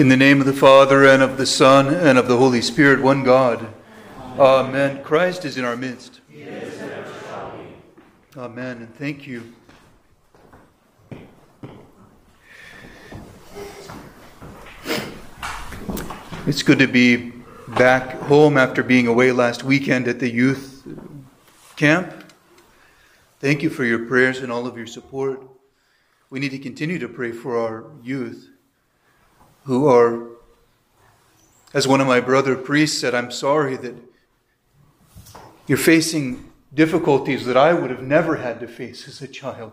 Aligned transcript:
In 0.00 0.08
the 0.08 0.16
name 0.16 0.40
of 0.40 0.46
the 0.46 0.54
Father, 0.54 1.04
and 1.04 1.22
of 1.22 1.36
the 1.36 1.44
Son, 1.44 1.88
and 1.92 2.16
of 2.16 2.26
the 2.26 2.38
Holy 2.38 2.62
Spirit, 2.62 3.02
one 3.02 3.22
God. 3.22 3.70
Amen. 4.38 5.04
Christ 5.04 5.44
is 5.44 5.58
in 5.58 5.64
our 5.66 5.76
midst. 5.76 6.22
Amen. 8.34 8.78
And 8.78 8.94
thank 8.94 9.26
you. 9.26 9.52
It's 16.46 16.62
good 16.62 16.78
to 16.78 16.86
be 16.86 17.34
back 17.68 18.12
home 18.20 18.56
after 18.56 18.82
being 18.82 19.06
away 19.06 19.32
last 19.32 19.64
weekend 19.64 20.08
at 20.08 20.18
the 20.18 20.30
youth 20.30 20.82
camp. 21.76 22.24
Thank 23.38 23.62
you 23.62 23.68
for 23.68 23.84
your 23.84 24.06
prayers 24.06 24.38
and 24.38 24.50
all 24.50 24.66
of 24.66 24.78
your 24.78 24.86
support. 24.86 25.46
We 26.30 26.40
need 26.40 26.52
to 26.52 26.58
continue 26.58 26.98
to 27.00 27.08
pray 27.08 27.32
for 27.32 27.58
our 27.58 27.84
youth 28.02 28.49
who 29.64 29.86
are, 29.86 30.26
as 31.74 31.86
one 31.86 32.00
of 32.00 32.06
my 32.06 32.20
brother 32.20 32.56
priests 32.56 33.00
said, 33.00 33.14
I'm 33.14 33.30
sorry 33.30 33.76
that 33.76 33.94
you're 35.66 35.78
facing 35.78 36.50
difficulties 36.74 37.46
that 37.46 37.56
I 37.56 37.74
would 37.74 37.90
have 37.90 38.02
never 38.02 38.36
had 38.36 38.60
to 38.60 38.68
face 38.68 39.06
as 39.06 39.20
a 39.22 39.28
child. 39.28 39.72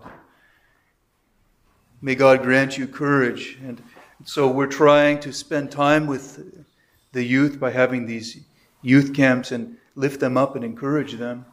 May 2.01 2.15
God 2.15 2.43
grant 2.43 2.77
you 2.77 2.87
courage. 2.87 3.57
And 3.63 3.81
so 4.23 4.47
we're 4.47 4.67
trying 4.67 5.19
to 5.21 5.33
spend 5.33 5.71
time 5.71 6.05
with 6.05 6.65
the 7.11 7.23
youth 7.23 7.59
by 7.59 7.71
having 7.71 8.05
these 8.05 8.41
youth 8.81 9.13
camps 9.13 9.51
and 9.51 9.77
lift 9.95 10.19
them 10.19 10.38
up 10.38 10.55
and 10.55 10.63
encourage 10.63 11.13
them. 11.13 11.45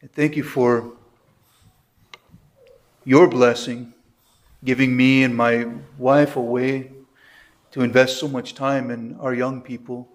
And 0.00 0.12
thank 0.12 0.36
you 0.36 0.42
for 0.42 0.92
your 3.04 3.28
blessing, 3.28 3.94
giving 4.64 4.96
me 4.96 5.22
and 5.22 5.36
my 5.36 5.68
wife 5.96 6.36
away 6.36 6.92
to 7.78 7.84
invest 7.84 8.18
so 8.18 8.26
much 8.26 8.54
time 8.54 8.90
in 8.90 9.14
our 9.20 9.32
young 9.32 9.62
people. 9.62 10.08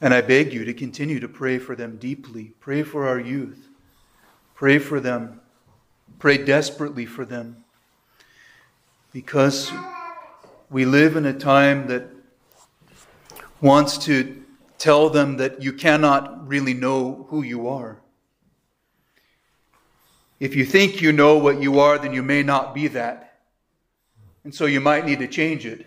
And 0.00 0.14
I 0.14 0.20
beg 0.20 0.52
you 0.52 0.64
to 0.66 0.72
continue 0.72 1.18
to 1.18 1.26
pray 1.26 1.58
for 1.58 1.74
them 1.74 1.96
deeply. 1.96 2.52
Pray 2.60 2.84
for 2.84 3.08
our 3.08 3.18
youth. 3.18 3.66
Pray 4.54 4.78
for 4.78 5.00
them. 5.00 5.40
Pray 6.20 6.38
desperately 6.38 7.06
for 7.06 7.24
them. 7.24 7.64
Because 9.12 9.72
we 10.70 10.84
live 10.84 11.16
in 11.16 11.26
a 11.26 11.32
time 11.32 11.88
that 11.88 12.04
wants 13.60 13.98
to 14.04 14.40
tell 14.78 15.10
them 15.10 15.38
that 15.38 15.60
you 15.60 15.72
cannot 15.72 16.46
really 16.46 16.72
know 16.72 17.26
who 17.30 17.42
you 17.42 17.66
are. 17.66 17.98
If 20.38 20.54
you 20.54 20.64
think 20.64 21.02
you 21.02 21.10
know 21.10 21.36
what 21.36 21.60
you 21.60 21.80
are, 21.80 21.98
then 21.98 22.12
you 22.12 22.22
may 22.22 22.44
not 22.44 22.76
be 22.76 22.86
that. 22.86 23.40
And 24.44 24.54
so 24.54 24.66
you 24.66 24.80
might 24.80 25.04
need 25.04 25.18
to 25.18 25.26
change 25.26 25.66
it. 25.66 25.84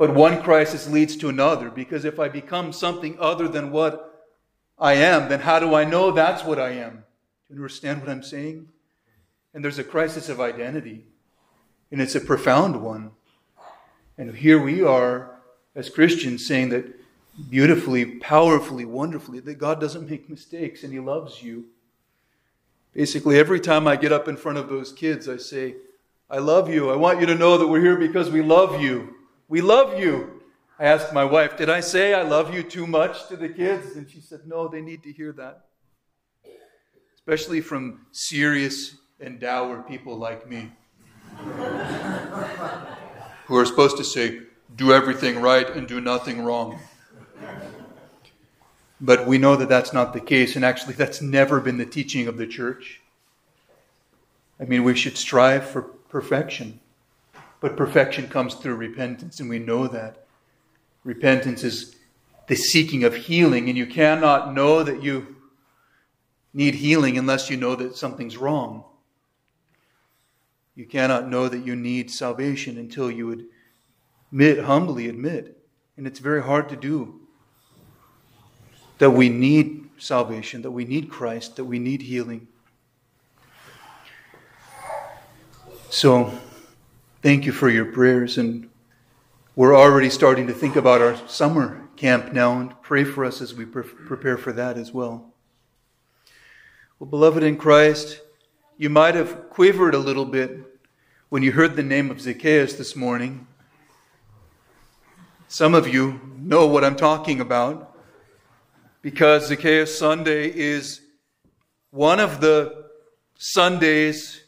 But 0.00 0.14
one 0.14 0.42
crisis 0.42 0.88
leads 0.88 1.14
to 1.16 1.28
another 1.28 1.68
because 1.68 2.06
if 2.06 2.18
I 2.18 2.30
become 2.30 2.72
something 2.72 3.18
other 3.20 3.46
than 3.46 3.70
what 3.70 4.26
I 4.78 4.94
am, 4.94 5.28
then 5.28 5.40
how 5.40 5.58
do 5.58 5.74
I 5.74 5.84
know 5.84 6.10
that's 6.10 6.42
what 6.42 6.58
I 6.58 6.70
am? 6.70 7.04
Do 7.50 7.54
you 7.54 7.56
understand 7.56 8.00
what 8.00 8.08
I'm 8.08 8.22
saying? 8.22 8.66
And 9.52 9.62
there's 9.62 9.78
a 9.78 9.84
crisis 9.84 10.30
of 10.30 10.40
identity, 10.40 11.04
and 11.92 12.00
it's 12.00 12.14
a 12.14 12.20
profound 12.22 12.80
one. 12.80 13.10
And 14.16 14.34
here 14.34 14.58
we 14.58 14.82
are 14.82 15.36
as 15.74 15.90
Christians 15.90 16.46
saying 16.46 16.70
that 16.70 16.98
beautifully, 17.50 18.06
powerfully, 18.06 18.86
wonderfully, 18.86 19.40
that 19.40 19.58
God 19.58 19.82
doesn't 19.82 20.08
make 20.08 20.30
mistakes 20.30 20.82
and 20.82 20.94
He 20.94 20.98
loves 20.98 21.42
you. 21.42 21.66
Basically, 22.94 23.38
every 23.38 23.60
time 23.60 23.86
I 23.86 23.96
get 23.96 24.12
up 24.12 24.28
in 24.28 24.38
front 24.38 24.56
of 24.56 24.70
those 24.70 24.94
kids, 24.94 25.28
I 25.28 25.36
say, 25.36 25.74
I 26.30 26.38
love 26.38 26.70
you. 26.70 26.88
I 26.88 26.96
want 26.96 27.20
you 27.20 27.26
to 27.26 27.34
know 27.34 27.58
that 27.58 27.68
we're 27.68 27.82
here 27.82 27.96
because 27.96 28.30
we 28.30 28.40
love 28.40 28.80
you. 28.80 29.16
We 29.50 29.60
love 29.60 29.98
you. 29.98 30.42
I 30.78 30.84
asked 30.84 31.12
my 31.12 31.24
wife, 31.24 31.56
Did 31.56 31.68
I 31.68 31.80
say 31.80 32.14
I 32.14 32.22
love 32.22 32.54
you 32.54 32.62
too 32.62 32.86
much 32.86 33.26
to 33.26 33.36
the 33.36 33.48
kids? 33.48 33.96
And 33.96 34.08
she 34.08 34.20
said, 34.20 34.42
No, 34.46 34.68
they 34.68 34.80
need 34.80 35.02
to 35.02 35.12
hear 35.12 35.32
that. 35.32 35.66
Especially 37.16 37.60
from 37.60 38.06
serious 38.12 38.94
and 39.18 39.40
dour 39.40 39.82
people 39.82 40.16
like 40.16 40.48
me, 40.48 40.70
who 43.46 43.56
are 43.56 43.66
supposed 43.66 43.96
to 43.96 44.04
say, 44.04 44.42
Do 44.76 44.92
everything 44.92 45.42
right 45.42 45.68
and 45.68 45.88
do 45.88 46.00
nothing 46.00 46.44
wrong. 46.44 46.78
But 49.00 49.26
we 49.26 49.36
know 49.36 49.56
that 49.56 49.68
that's 49.68 49.92
not 49.92 50.12
the 50.12 50.20
case, 50.20 50.54
and 50.54 50.64
actually, 50.64 50.94
that's 50.94 51.20
never 51.20 51.58
been 51.58 51.76
the 51.76 51.86
teaching 51.86 52.28
of 52.28 52.36
the 52.36 52.46
church. 52.46 53.00
I 54.60 54.64
mean, 54.64 54.84
we 54.84 54.94
should 54.94 55.16
strive 55.16 55.68
for 55.68 55.82
perfection. 55.82 56.78
But 57.60 57.76
perfection 57.76 58.28
comes 58.28 58.54
through 58.54 58.76
repentance, 58.76 59.38
and 59.38 59.48
we 59.48 59.58
know 59.58 59.86
that. 59.86 60.26
Repentance 61.04 61.62
is 61.62 61.96
the 62.46 62.56
seeking 62.56 63.04
of 63.04 63.14
healing, 63.14 63.68
and 63.68 63.78
you 63.78 63.86
cannot 63.86 64.54
know 64.54 64.82
that 64.82 65.02
you 65.02 65.36
need 66.52 66.74
healing 66.74 67.16
unless 67.16 67.48
you 67.48 67.56
know 67.56 67.74
that 67.76 67.96
something's 67.96 68.36
wrong. 68.36 68.84
You 70.74 70.86
cannot 70.86 71.28
know 71.28 71.48
that 71.48 71.64
you 71.66 71.76
need 71.76 72.10
salvation 72.10 72.78
until 72.78 73.10
you 73.10 73.26
would 73.26 73.44
admit, 74.32 74.64
humbly 74.64 75.08
admit, 75.08 75.58
and 75.96 76.06
it's 76.06 76.18
very 76.18 76.42
hard 76.42 76.68
to 76.70 76.76
do, 76.76 77.20
that 78.98 79.10
we 79.10 79.28
need 79.28 79.88
salvation, 79.98 80.62
that 80.62 80.70
we 80.70 80.84
need 80.84 81.10
Christ, 81.10 81.56
that 81.56 81.64
we 81.64 81.78
need 81.78 82.02
healing. 82.02 82.48
So, 85.90 86.32
Thank 87.22 87.44
you 87.44 87.52
for 87.52 87.68
your 87.68 87.84
prayers. 87.84 88.38
And 88.38 88.70
we're 89.54 89.76
already 89.76 90.08
starting 90.08 90.46
to 90.46 90.54
think 90.54 90.74
about 90.74 91.02
our 91.02 91.16
summer 91.28 91.86
camp 91.96 92.32
now 92.32 92.58
and 92.58 92.80
pray 92.80 93.04
for 93.04 93.26
us 93.26 93.42
as 93.42 93.52
we 93.52 93.66
pre- 93.66 93.82
prepare 93.82 94.38
for 94.38 94.52
that 94.52 94.78
as 94.78 94.94
well. 94.94 95.34
Well, 96.98 97.10
beloved 97.10 97.42
in 97.42 97.58
Christ, 97.58 98.22
you 98.78 98.88
might 98.88 99.14
have 99.14 99.50
quivered 99.50 99.94
a 99.94 99.98
little 99.98 100.24
bit 100.24 100.80
when 101.28 101.42
you 101.42 101.52
heard 101.52 101.76
the 101.76 101.82
name 101.82 102.10
of 102.10 102.22
Zacchaeus 102.22 102.72
this 102.72 102.96
morning. 102.96 103.46
Some 105.46 105.74
of 105.74 105.86
you 105.86 106.22
know 106.38 106.66
what 106.66 106.84
I'm 106.84 106.96
talking 106.96 107.42
about 107.42 107.94
because 109.02 109.48
Zacchaeus 109.48 109.98
Sunday 109.98 110.48
is 110.48 111.02
one 111.90 112.18
of 112.18 112.40
the 112.40 112.86
Sundays 113.36 114.42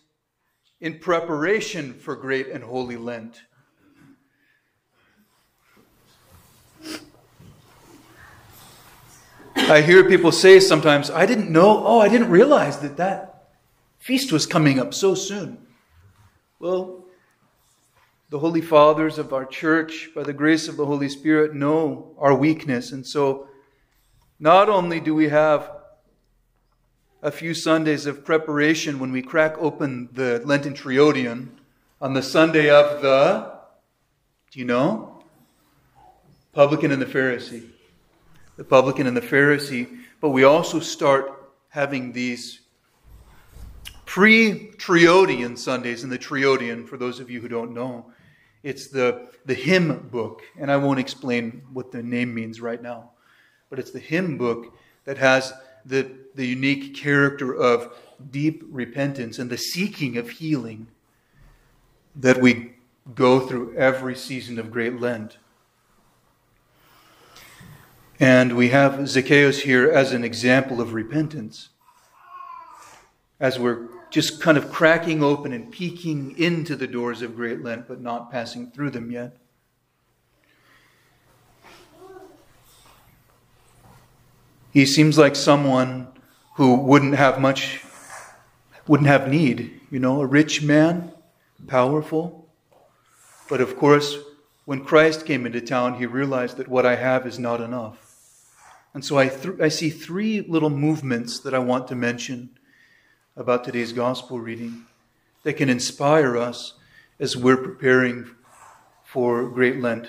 in 0.83 0.99
preparation 0.99 1.95
for 1.95 2.17
great 2.17 2.49
and 2.49 2.65
holy 2.65 2.97
Lent. 2.97 3.41
I 9.55 9.81
hear 9.81 10.09
people 10.09 10.33
say 10.33 10.59
sometimes, 10.59 11.09
I 11.09 11.25
didn't 11.25 11.51
know, 11.51 11.87
oh, 11.87 12.01
I 12.01 12.09
didn't 12.09 12.31
realize 12.31 12.81
that 12.81 12.97
that 12.97 13.53
feast 14.01 14.33
was 14.33 14.45
coming 14.45 14.81
up 14.81 14.93
so 14.93 15.15
soon. 15.15 15.65
Well, 16.59 17.05
the 18.31 18.41
Holy 18.41 18.61
Fathers 18.61 19.19
of 19.19 19.33
our 19.33 19.47
church, 19.47 20.11
by 20.17 20.25
the 20.25 20.33
grace 20.33 20.67
of 20.67 20.77
the 20.77 20.87
Holy 20.87 21.09
Spirit, 21.09 21.55
know 21.55 22.13
our 22.19 22.35
weakness. 22.35 22.91
And 22.91 23.07
so, 23.07 23.47
not 24.41 24.69
only 24.69 24.99
do 24.99 25.15
we 25.15 25.29
have 25.29 25.71
a 27.23 27.31
few 27.31 27.55
Sundays 27.55 28.07
of 28.07 28.25
preparation 28.25 28.99
when 28.99 29.13
we 29.13 29.23
crack 29.23 29.57
open 29.59 30.09
the 30.13 30.43
Lenten 30.45 30.75
Triodion 30.75 31.51
on 32.01 32.15
the 32.15 32.23
Sunday 32.23 32.69
of 32.69 33.01
the, 33.01 33.53
do 34.51 34.59
you 34.59 34.65
know? 34.65 35.23
Publican 36.53 36.91
and 36.91 37.01
the 37.01 37.07
Pharisee. 37.07 37.69
The 38.57 38.65
publican 38.65 39.07
and 39.07 39.17
the 39.17 39.21
Pharisee. 39.21 40.01
But 40.21 40.31
we 40.31 40.43
also 40.43 40.81
start 40.81 41.51
having 41.69 42.13
these 42.13 42.61
pre 44.05 44.73
Triodion 44.73 45.57
Sundays 45.57 46.03
in 46.03 46.11
the 46.11 46.19
Triodion, 46.19 46.89
for 46.89 46.97
those 46.97 47.21
of 47.21 47.31
you 47.31 47.41
who 47.41 47.49
don't 47.49 47.73
know. 47.73 48.13
It's 48.65 48.89
the, 48.89 49.29
the 49.47 49.55
hymn 49.55 50.09
book, 50.11 50.43
and 50.59 50.73
I 50.73 50.77
won't 50.77 50.99
explain 50.99 51.63
what 51.73 51.93
the 51.93 52.03
name 52.03 52.35
means 52.35 52.61
right 52.61 52.83
now, 52.83 53.11
but 53.71 53.79
it's 53.79 53.93
the 53.93 54.01
hymn 54.01 54.39
book 54.39 54.77
that 55.05 55.19
has 55.19 55.53
the, 55.85 56.11
the 56.35 56.47
unique 56.47 56.95
character 56.95 57.55
of 57.55 57.97
deep 58.31 58.63
repentance 58.69 59.39
and 59.39 59.51
the 59.51 59.57
seeking 59.57 60.17
of 60.17 60.31
healing 60.31 60.87
that 62.15 62.41
we 62.41 62.75
go 63.15 63.41
through 63.41 63.75
every 63.77 64.15
season 64.15 64.59
of 64.59 64.71
Great 64.71 65.01
Lent. 65.01 65.39
And 68.21 68.57
we 68.57 68.69
have 68.69 69.09
Zacchaeus 69.09 69.63
here 69.63 69.91
as 69.91 70.13
an 70.13 70.23
example 70.23 70.81
of 70.81 70.93
repentance. 70.93 71.71
As 73.41 73.59
we're 73.59 73.89
just 74.11 74.41
kind 74.41 74.57
of 74.57 74.71
cracking 74.71 75.23
open 75.23 75.53
and 75.53 75.73
peeking 75.73 76.39
into 76.39 76.77
the 76.77 76.87
doors 76.87 77.23
of 77.23 77.35
Great 77.35 77.63
Lent, 77.63 77.89
but 77.89 78.01
not 78.01 78.31
passing 78.31 78.71
through 78.71 78.91
them 78.91 79.11
yet. 79.11 79.39
He 84.73 84.87
seems 84.87 85.19
like 85.19 85.37
someone 85.37 86.09
who 86.55 86.77
wouldn't 86.77 87.15
have 87.15 87.39
much, 87.39 87.83
wouldn't 88.89 89.09
have 89.09 89.29
need. 89.29 89.81
You 89.91 89.99
know, 89.99 90.23
a 90.23 90.27
rich 90.27 90.63
man, 90.63 91.13
powerful. 91.67 92.49
But 93.51 93.61
of 93.61 93.77
course, 93.77 94.17
when 94.65 94.85
Christ 94.85 95.27
came 95.27 95.45
into 95.45 95.61
town, 95.61 95.99
he 95.99 96.07
realized 96.07 96.57
that 96.57 96.69
what 96.69 96.87
I 96.87 96.97
have 96.97 97.27
is 97.27 97.39
not 97.39 97.61
enough. 97.61 97.99
And 98.95 99.05
so 99.05 99.19
I, 99.19 99.29
th- 99.29 99.61
I 99.61 99.69
see 99.69 99.91
three 99.91 100.41
little 100.41 100.71
movements 100.71 101.41
that 101.41 101.53
I 101.53 101.59
want 101.59 101.89
to 101.89 101.95
mention 101.95 102.51
about 103.37 103.65
today's 103.65 103.93
gospel 103.93 104.41
reading 104.41 104.87
that 105.43 105.55
can 105.55 105.69
inspire 105.69 106.39
us 106.39 106.75
as 107.21 107.37
we're 107.37 107.57
preparing 107.57 108.31
for 109.05 109.49
Great 109.49 109.81
Lent 109.81 110.09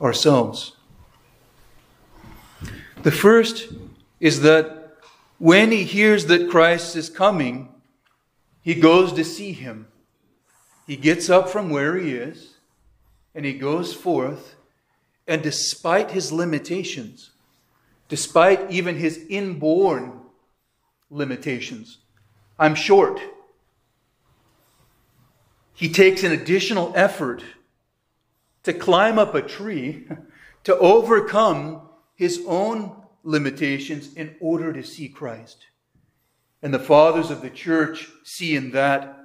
ourselves. 0.00 0.76
The 3.04 3.12
first 3.12 3.68
is 4.18 4.40
that 4.40 4.96
when 5.36 5.70
he 5.70 5.84
hears 5.84 6.24
that 6.26 6.48
Christ 6.48 6.96
is 6.96 7.10
coming, 7.10 7.68
he 8.62 8.74
goes 8.74 9.12
to 9.12 9.24
see 9.24 9.52
him. 9.52 9.88
He 10.86 10.96
gets 10.96 11.28
up 11.28 11.50
from 11.50 11.68
where 11.68 11.98
he 11.98 12.14
is 12.14 12.54
and 13.34 13.44
he 13.44 13.52
goes 13.52 13.92
forth, 13.92 14.54
and 15.28 15.42
despite 15.42 16.12
his 16.12 16.32
limitations, 16.32 17.32
despite 18.08 18.70
even 18.70 18.96
his 18.96 19.26
inborn 19.28 20.20
limitations, 21.10 21.98
I'm 22.58 22.74
short. 22.74 23.20
He 25.74 25.90
takes 25.90 26.22
an 26.22 26.32
additional 26.32 26.90
effort 26.96 27.42
to 28.62 28.72
climb 28.72 29.18
up 29.18 29.34
a 29.34 29.42
tree 29.42 30.06
to 30.64 30.78
overcome 30.78 31.82
his 32.14 32.42
own 32.46 32.96
limitations 33.22 34.14
in 34.14 34.36
order 34.40 34.72
to 34.72 34.82
see 34.82 35.08
Christ. 35.08 35.66
And 36.62 36.72
the 36.72 36.78
fathers 36.78 37.30
of 37.30 37.42
the 37.42 37.50
church 37.50 38.08
see 38.24 38.56
in 38.56 38.70
that 38.72 39.18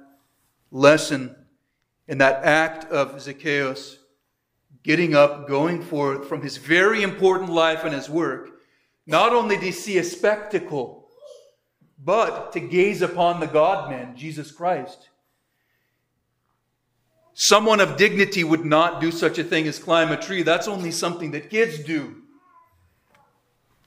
lesson, 0.70 1.34
in 2.08 2.18
that 2.18 2.44
act 2.44 2.84
of 2.90 3.20
Zacchaeus 3.20 3.98
getting 4.82 5.14
up, 5.14 5.46
going 5.46 5.82
forth 5.82 6.26
from 6.28 6.42
his 6.42 6.56
very 6.56 7.02
important 7.02 7.50
life 7.50 7.84
and 7.84 7.94
his 7.94 8.08
work, 8.08 8.50
not 9.06 9.32
only 9.32 9.58
to 9.58 9.72
see 9.72 9.98
a 9.98 10.04
spectacle, 10.04 11.08
but 12.02 12.52
to 12.52 12.60
gaze 12.60 13.02
upon 13.02 13.40
the 13.40 13.46
God 13.46 13.90
man, 13.90 14.16
Jesus 14.16 14.50
Christ. 14.50 15.08
Someone 17.34 17.80
of 17.80 17.96
dignity 17.96 18.42
would 18.44 18.64
not 18.64 19.00
do 19.00 19.10
such 19.10 19.38
a 19.38 19.44
thing 19.44 19.66
as 19.66 19.78
climb 19.78 20.10
a 20.10 20.16
tree. 20.16 20.42
That's 20.42 20.68
only 20.68 20.90
something 20.90 21.30
that 21.32 21.50
kids 21.50 21.78
do. 21.78 22.19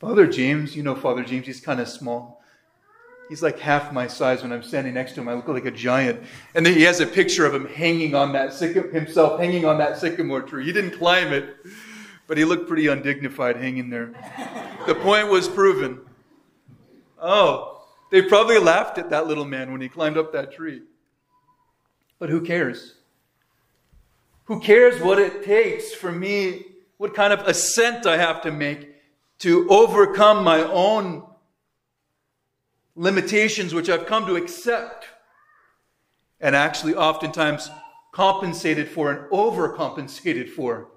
Father 0.03 0.27
James, 0.27 0.75
you 0.75 0.83
know 0.83 0.95
Father 0.95 1.23
James, 1.23 1.45
he's 1.45 1.61
kind 1.61 1.79
of 1.79 1.87
small. 1.87 2.43
He's 3.29 3.41
like 3.41 3.57
half 3.57 3.93
my 3.93 4.05
size 4.05 4.43
when 4.43 4.51
I'm 4.51 4.61
standing 4.61 4.93
next 4.93 5.13
to 5.13 5.21
him. 5.21 5.29
I 5.29 5.33
look 5.33 5.47
like 5.47 5.63
a 5.63 5.71
giant. 5.71 6.21
And 6.53 6.65
then 6.65 6.73
he 6.73 6.81
has 6.81 6.99
a 6.99 7.07
picture 7.07 7.45
of 7.45 7.55
him 7.55 7.67
hanging 7.67 8.13
on 8.13 8.33
that 8.33 8.53
himself 8.53 9.39
hanging 9.39 9.63
on 9.63 9.77
that 9.77 9.97
sycamore 9.97 10.41
tree. 10.41 10.65
He 10.65 10.73
didn't 10.73 10.97
climb 10.97 11.31
it, 11.31 11.55
but 12.27 12.37
he 12.37 12.43
looked 12.43 12.67
pretty 12.67 12.87
undignified 12.87 13.55
hanging 13.55 13.89
there. 13.89 14.11
The 14.87 14.95
point 14.95 15.29
was 15.29 15.47
proven. 15.47 16.01
Oh, 17.17 17.85
they 18.11 18.23
probably 18.23 18.59
laughed 18.59 18.97
at 18.97 19.09
that 19.11 19.25
little 19.25 19.45
man 19.45 19.71
when 19.71 19.79
he 19.79 19.87
climbed 19.87 20.17
up 20.17 20.33
that 20.33 20.51
tree. 20.51 20.81
But 22.19 22.29
who 22.29 22.41
cares? 22.41 22.95
Who 24.45 24.59
cares 24.59 25.01
what 25.01 25.17
it 25.17 25.45
takes 25.45 25.93
for 25.93 26.11
me, 26.11 26.65
what 26.97 27.13
kind 27.13 27.31
of 27.31 27.47
ascent 27.47 28.05
I 28.05 28.17
have 28.17 28.41
to 28.41 28.51
make 28.51 28.92
to 29.43 29.67
overcome 29.69 30.41
my 30.41 30.63
own 30.63 31.21
limitations, 32.95 33.73
which 33.73 33.89
I've 33.89 34.05
come 34.05 34.25
to 34.27 34.37
accept 34.37 35.05
and 36.39 36.55
actually 36.55 36.95
oftentimes 36.95 37.69
compensated 38.13 38.87
for 38.87 39.11
and 39.11 39.29
overcompensated 39.31 40.49
for. 40.49 40.87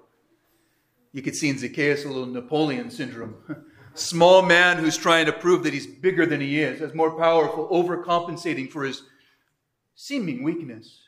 You 1.11 1.21
could 1.21 1.35
see 1.35 1.49
in 1.49 1.57
Zacchaeus 1.57 2.05
a 2.05 2.07
little 2.07 2.25
Napoleon 2.25 2.89
syndrome. 2.89 3.35
Small 3.95 4.41
man 4.43 4.77
who's 4.77 4.95
trying 4.95 5.25
to 5.25 5.33
prove 5.33 5.63
that 5.65 5.73
he's 5.73 5.87
bigger 5.87 6.25
than 6.25 6.39
he 6.39 6.61
is, 6.61 6.81
as 6.81 6.93
more 6.93 7.11
powerful, 7.19 7.67
overcompensating 7.67 8.71
for 8.71 8.85
his 8.85 9.01
seeming 9.93 10.41
weakness. 10.41 11.01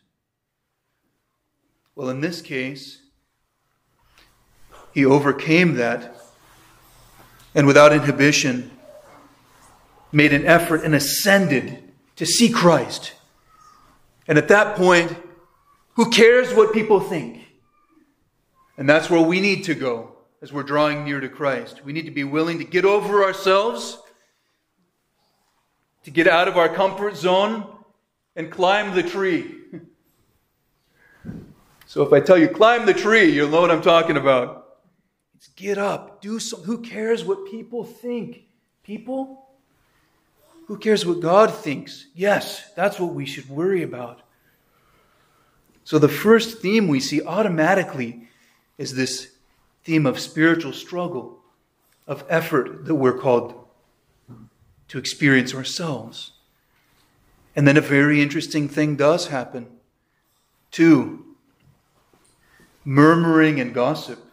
Well, 1.96 2.10
in 2.10 2.20
this 2.20 2.42
case, 2.42 3.02
he 4.92 5.06
overcame 5.06 5.76
that 5.76 6.18
and 7.56 7.68
without 7.68 7.94
inhibition 7.94 8.72
made 10.12 10.34
an 10.34 10.46
effort 10.46 10.84
and 10.84 10.96
ascended 10.96 11.84
to 12.16 12.25
see 12.25 12.50
Christ. 12.50 13.13
And 14.28 14.38
at 14.38 14.48
that 14.50 14.75
point, 14.75 15.16
who 15.94 16.10
cares 16.10 16.54
what 16.54 16.74
people 16.74 17.00
think? 17.00 17.46
And 18.78 18.90
that's 18.90 19.10
where 19.10 19.22
we 19.22 19.42
need 19.42 19.66
to 19.66 19.75
go 19.75 20.16
as 20.42 20.54
we're 20.54 20.63
drawing 20.63 21.04
near 21.04 21.19
to 21.19 21.30
Christ. 21.30 21.84
We 21.84 21.94
need 21.94 22.06
to 22.06 22.12
be 22.12 22.24
willing 22.24 22.60
to 22.60 22.63
get 22.63 22.86
over 22.86 23.24
ourselves, 23.24 23.98
to 26.04 26.12
get 26.12 26.28
out 26.28 26.48
of 26.48 26.57
our 26.57 26.69
comfort 26.69 27.18
zone, 27.18 27.66
and 28.36 28.50
climb 28.50 28.95
the 28.95 29.04
tree. 29.04 29.56
so 31.86 32.04
if 32.04 32.13
I 32.13 32.22
tell 32.22 32.38
you 32.38 32.48
climb 32.48 32.86
the 32.86 32.94
tree, 32.94 33.31
you'll 33.31 33.50
know 33.50 33.62
what 33.62 33.72
I'm 33.72 33.81
talking 33.81 34.16
about. 34.16 34.59
Get 35.56 35.78
up, 35.78 36.22
do 36.22 36.40
something. 36.40 36.66
Who 36.66 36.80
cares 36.80 37.24
what 37.24 37.50
people 37.50 37.84
think? 37.84 38.44
People? 38.84 39.46
Who 40.68 40.78
cares 40.78 41.06
what 41.06 41.20
God 41.20 41.54
thinks? 41.54 42.08
Yes, 42.14 42.72
that's 42.76 43.00
what 43.00 43.14
we 43.14 43.26
should 43.26 43.50
worry 43.50 43.82
about. 43.84 44.22
So, 45.84 45.98
the 45.98 46.10
first 46.10 46.60
theme 46.60 46.88
we 46.88 47.00
see 47.00 47.22
automatically 47.24 48.28
is 48.78 48.94
this 48.94 49.32
theme 49.84 50.06
of 50.06 50.20
spiritual 50.20 50.74
struggle, 50.74 51.40
of 52.06 52.24
effort 52.30 52.86
that 52.86 52.96
we're 52.96 53.18
called 53.18 53.56
to 54.90 54.98
experience 54.98 55.56
ourselves. 55.56 56.32
And 57.56 57.68
then 57.68 57.78
a 57.78 57.82
very 57.82 58.22
interesting 58.22 58.70
thing 58.70 58.96
does 58.96 59.28
happen. 59.28 59.68
Two, 60.72 61.26
murmuring 62.86 63.60
and 63.60 63.74
gossip. 63.74 64.24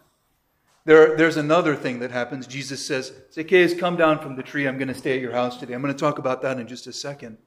There, 0.87 1.17
there's 1.17 1.37
another 1.37 1.75
thing 1.75 1.99
that 1.99 2.13
happens. 2.13 2.47
Jesus 2.47 2.87
says, 2.87 3.13
Zacchaeus, 3.33 3.75
come 3.75 3.97
down 3.97 4.21
from 4.21 4.37
the 4.37 4.43
tree. 4.45 4.69
I'm 4.69 4.79
going 4.79 4.87
to 4.87 4.95
stay 4.95 5.17
at 5.17 5.21
your 5.21 5.33
house 5.33 5.59
today. 5.59 5.75
I'm 5.75 5.83
going 5.83 5.93
to 5.93 5.99
talk 5.99 6.19
about 6.19 6.43
that 6.43 6.61
in 6.61 6.69
just 6.69 6.87
a 6.87 6.93
second. 6.93 7.39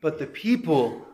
But 0.00 0.18
the 0.18 0.26
people 0.26 1.06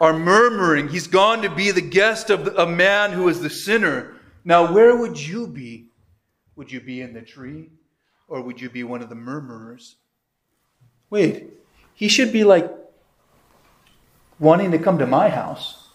are 0.00 0.18
murmuring. 0.18 0.88
He's 0.88 1.06
gone 1.06 1.42
to 1.42 1.50
be 1.50 1.72
the 1.72 1.82
guest 1.82 2.30
of 2.30 2.46
a 2.56 2.66
man 2.66 3.12
who 3.12 3.28
is 3.28 3.42
the 3.42 3.50
sinner. 3.50 4.14
Now, 4.46 4.72
where 4.72 4.96
would 4.96 5.20
you 5.20 5.46
be? 5.46 5.88
Would 6.56 6.72
you 6.72 6.80
be 6.80 7.02
in 7.02 7.12
the 7.12 7.20
tree? 7.20 7.68
Or 8.28 8.40
would 8.40 8.58
you 8.58 8.70
be 8.70 8.82
one 8.82 9.02
of 9.02 9.10
the 9.10 9.14
murmurers? 9.14 9.96
Wait, 11.10 11.50
he 11.92 12.08
should 12.08 12.32
be 12.32 12.44
like 12.44 12.72
wanting 14.38 14.70
to 14.70 14.78
come 14.78 14.96
to 14.98 15.06
my 15.06 15.28
house. 15.28 15.90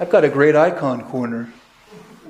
I've 0.00 0.08
got 0.08 0.24
a 0.24 0.30
great 0.30 0.56
icon 0.56 1.04
corner. 1.10 1.52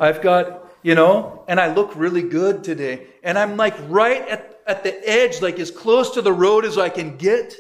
I've 0.00 0.20
got 0.20 0.67
you 0.82 0.94
know, 0.94 1.44
and 1.48 1.60
I 1.60 1.74
look 1.74 1.94
really 1.96 2.22
good 2.22 2.62
today. 2.62 3.06
And 3.22 3.38
I'm 3.38 3.56
like 3.56 3.74
right 3.88 4.26
at, 4.28 4.60
at 4.66 4.82
the 4.82 5.08
edge, 5.08 5.42
like 5.42 5.58
as 5.58 5.70
close 5.70 6.10
to 6.12 6.22
the 6.22 6.32
road 6.32 6.64
as 6.64 6.78
I 6.78 6.88
can 6.88 7.16
get. 7.16 7.56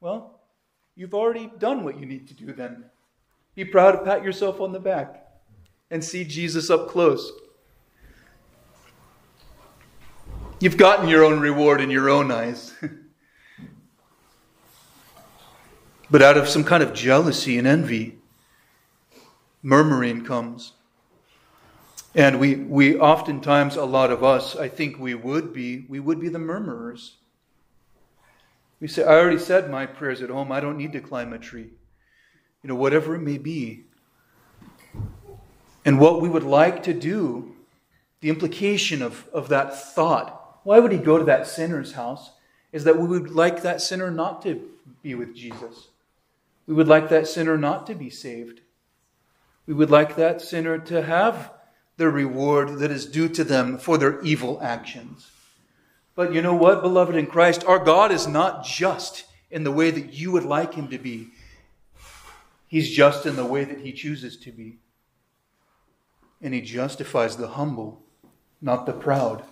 Well, 0.00 0.40
you've 0.94 1.14
already 1.14 1.50
done 1.58 1.84
what 1.84 1.98
you 1.98 2.06
need 2.06 2.28
to 2.28 2.34
do 2.34 2.52
then. 2.52 2.84
Be 3.54 3.64
proud 3.64 3.92
to 3.92 3.98
pat 3.98 4.22
yourself 4.22 4.60
on 4.60 4.72
the 4.72 4.80
back 4.80 5.26
and 5.90 6.04
see 6.04 6.24
Jesus 6.24 6.70
up 6.70 6.88
close. 6.88 7.32
You've 10.58 10.76
gotten 10.76 11.08
your 11.08 11.24
own 11.24 11.40
reward 11.40 11.80
in 11.80 11.90
your 11.90 12.08
own 12.08 12.30
eyes. 12.30 12.74
but 16.10 16.22
out 16.22 16.36
of 16.36 16.48
some 16.48 16.64
kind 16.64 16.82
of 16.82 16.94
jealousy 16.94 17.58
and 17.58 17.66
envy, 17.66 18.18
murmuring 19.62 20.24
comes. 20.24 20.72
And 22.16 22.40
we, 22.40 22.54
we 22.54 22.98
oftentimes, 22.98 23.76
a 23.76 23.84
lot 23.84 24.10
of 24.10 24.24
us, 24.24 24.56
I 24.56 24.68
think 24.68 24.98
we 24.98 25.14
would 25.14 25.52
be, 25.52 25.84
we 25.86 26.00
would 26.00 26.18
be 26.18 26.30
the 26.30 26.38
murmurers. 26.38 27.16
We 28.80 28.88
say, 28.88 29.04
I 29.04 29.18
already 29.18 29.38
said 29.38 29.70
my 29.70 29.84
prayers 29.84 30.22
at 30.22 30.30
home. 30.30 30.50
I 30.50 30.60
don't 30.60 30.78
need 30.78 30.94
to 30.94 31.00
climb 31.00 31.34
a 31.34 31.38
tree. 31.38 31.68
You 32.62 32.68
know, 32.68 32.74
whatever 32.74 33.14
it 33.14 33.20
may 33.20 33.36
be. 33.36 33.84
And 35.84 36.00
what 36.00 36.22
we 36.22 36.30
would 36.30 36.42
like 36.42 36.82
to 36.84 36.94
do, 36.94 37.54
the 38.20 38.30
implication 38.30 39.02
of, 39.02 39.28
of 39.28 39.50
that 39.50 39.78
thought, 39.78 40.60
why 40.64 40.78
would 40.78 40.92
he 40.92 40.98
go 40.98 41.18
to 41.18 41.24
that 41.24 41.46
sinner's 41.46 41.92
house? 41.92 42.30
Is 42.72 42.84
that 42.84 42.98
we 42.98 43.06
would 43.06 43.30
like 43.30 43.60
that 43.60 43.82
sinner 43.82 44.10
not 44.10 44.40
to 44.42 44.66
be 45.02 45.14
with 45.14 45.34
Jesus. 45.34 45.88
We 46.66 46.72
would 46.72 46.88
like 46.88 47.10
that 47.10 47.28
sinner 47.28 47.58
not 47.58 47.86
to 47.88 47.94
be 47.94 48.08
saved. 48.08 48.62
We 49.66 49.74
would 49.74 49.90
like 49.90 50.16
that 50.16 50.40
sinner 50.40 50.78
to 50.78 51.02
have 51.02 51.52
the 51.96 52.10
reward 52.10 52.78
that 52.78 52.90
is 52.90 53.06
due 53.06 53.28
to 53.30 53.44
them 53.44 53.78
for 53.78 53.96
their 53.98 54.20
evil 54.22 54.58
actions. 54.62 55.30
But 56.14 56.32
you 56.32 56.42
know 56.42 56.54
what, 56.54 56.82
beloved 56.82 57.14
in 57.14 57.26
Christ? 57.26 57.64
Our 57.64 57.78
God 57.78 58.12
is 58.12 58.26
not 58.26 58.64
just 58.64 59.24
in 59.50 59.64
the 59.64 59.72
way 59.72 59.90
that 59.90 60.12
you 60.12 60.32
would 60.32 60.44
like 60.44 60.74
him 60.74 60.88
to 60.88 60.98
be. 60.98 61.28
He's 62.68 62.90
just 62.90 63.26
in 63.26 63.36
the 63.36 63.44
way 63.44 63.64
that 63.64 63.80
he 63.80 63.92
chooses 63.92 64.36
to 64.38 64.52
be. 64.52 64.78
and 66.42 66.52
he 66.54 66.60
justifies 66.60 67.36
the 67.36 67.48
humble, 67.48 68.02
not 68.60 68.86
the 68.86 68.92
proud. 68.92 69.44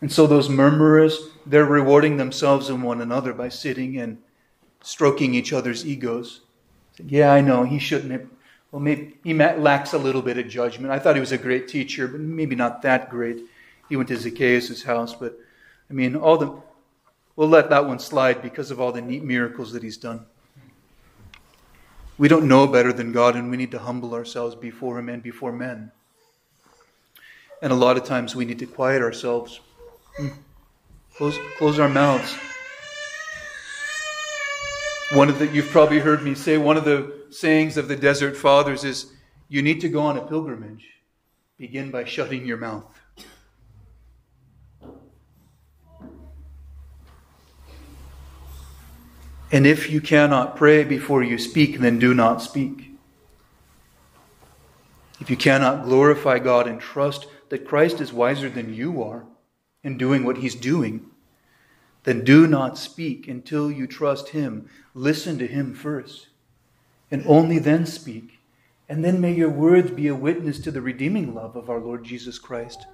And 0.00 0.10
so 0.12 0.26
those 0.26 0.48
murmurers, 0.48 1.18
they're 1.46 1.64
rewarding 1.64 2.16
themselves 2.16 2.68
and 2.68 2.82
one 2.82 3.00
another 3.00 3.32
by 3.32 3.48
sitting 3.48 3.98
and 3.98 4.18
stroking 4.82 5.34
each 5.34 5.52
other's 5.52 5.86
egos. 5.86 6.40
Yeah, 7.04 7.32
I 7.32 7.40
know, 7.40 7.64
he 7.64 7.78
shouldn't 7.78 8.12
have. 8.12 8.26
Well, 8.74 8.82
maybe 8.82 9.14
he 9.22 9.32
lacks 9.34 9.92
a 9.92 9.98
little 9.98 10.20
bit 10.20 10.36
of 10.36 10.48
judgment. 10.48 10.92
I 10.92 10.98
thought 10.98 11.14
he 11.14 11.20
was 11.20 11.30
a 11.30 11.38
great 11.38 11.68
teacher, 11.68 12.08
but 12.08 12.20
maybe 12.20 12.56
not 12.56 12.82
that 12.82 13.08
great. 13.08 13.38
He 13.88 13.94
went 13.94 14.08
to 14.08 14.16
Zacchaeus' 14.16 14.82
house, 14.82 15.14
but 15.14 15.38
I 15.88 15.92
mean, 15.92 16.16
all 16.16 16.36
the. 16.36 16.60
We'll 17.36 17.46
let 17.46 17.70
that 17.70 17.86
one 17.86 18.00
slide 18.00 18.42
because 18.42 18.72
of 18.72 18.80
all 18.80 18.90
the 18.90 19.00
neat 19.00 19.22
miracles 19.22 19.72
that 19.74 19.84
he's 19.84 19.96
done. 19.96 20.26
We 22.18 22.26
don't 22.26 22.48
know 22.48 22.66
better 22.66 22.92
than 22.92 23.12
God, 23.12 23.36
and 23.36 23.48
we 23.48 23.56
need 23.56 23.70
to 23.70 23.78
humble 23.78 24.12
ourselves 24.12 24.56
before 24.56 24.98
Him 24.98 25.08
and 25.08 25.22
before 25.22 25.52
men. 25.52 25.92
And 27.62 27.72
a 27.72 27.76
lot 27.76 27.96
of 27.96 28.02
times 28.02 28.34
we 28.34 28.44
need 28.44 28.58
to 28.58 28.66
quiet 28.66 29.02
ourselves, 29.02 29.60
hmm. 30.16 30.30
close, 31.14 31.38
close 31.58 31.78
our 31.78 31.88
mouths. 31.88 32.36
One 35.12 35.28
of 35.28 35.38
the, 35.38 35.46
you've 35.46 35.70
probably 35.70 36.00
heard 36.00 36.22
me 36.22 36.34
say, 36.34 36.56
one 36.56 36.76
of 36.76 36.84
the 36.84 37.26
sayings 37.30 37.76
of 37.76 37.88
the 37.88 37.96
Desert 37.96 38.36
Fathers 38.36 38.84
is, 38.84 39.12
you 39.48 39.62
need 39.62 39.80
to 39.82 39.88
go 39.88 40.00
on 40.00 40.16
a 40.16 40.22
pilgrimage. 40.22 40.88
Begin 41.58 41.90
by 41.90 42.04
shutting 42.04 42.46
your 42.46 42.56
mouth. 42.56 42.84
And 49.52 49.68
if 49.68 49.88
you 49.88 50.00
cannot 50.00 50.56
pray 50.56 50.82
before 50.82 51.22
you 51.22 51.38
speak, 51.38 51.78
then 51.78 52.00
do 52.00 52.12
not 52.12 52.42
speak. 52.42 52.90
If 55.20 55.30
you 55.30 55.36
cannot 55.36 55.84
glorify 55.84 56.40
God 56.40 56.66
and 56.66 56.80
trust 56.80 57.28
that 57.50 57.64
Christ 57.64 58.00
is 58.00 58.12
wiser 58.12 58.50
than 58.50 58.74
you 58.74 59.00
are 59.02 59.26
in 59.84 59.96
doing 59.96 60.24
what 60.24 60.38
he's 60.38 60.56
doing, 60.56 61.06
then 62.04 62.24
do 62.24 62.46
not 62.46 62.78
speak 62.78 63.26
until 63.28 63.70
you 63.70 63.86
trust 63.86 64.30
him. 64.30 64.68
Listen 64.94 65.38
to 65.38 65.46
him 65.46 65.74
first, 65.74 66.28
and 67.10 67.24
only 67.26 67.58
then 67.58 67.86
speak. 67.86 68.38
And 68.88 69.04
then 69.04 69.20
may 69.20 69.32
your 69.32 69.48
words 69.48 69.90
be 69.90 70.08
a 70.08 70.14
witness 70.14 70.60
to 70.60 70.70
the 70.70 70.82
redeeming 70.82 71.34
love 71.34 71.56
of 71.56 71.70
our 71.70 71.80
Lord 71.80 72.04
Jesus 72.04 72.38
Christ, 72.38 72.86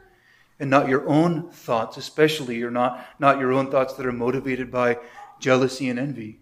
and 0.59 0.71
not 0.71 0.88
your 0.88 1.09
own 1.09 1.50
thoughts, 1.50 1.97
especially, 1.97 2.62
or 2.62 2.71
not, 2.71 3.05
not 3.19 3.38
your 3.38 3.52
own 3.52 3.71
thoughts 3.71 3.95
that 3.95 4.07
are 4.07 4.12
motivated 4.12 4.71
by 4.71 4.99
jealousy 5.40 5.88
and 5.88 5.99
envy 5.99 6.38